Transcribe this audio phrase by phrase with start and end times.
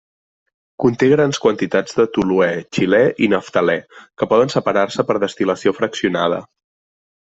[0.83, 3.79] Conté grans quantitats de toluè, xilè i naftalè,
[4.17, 6.47] que poden separar-se per destil·lació fraccionada.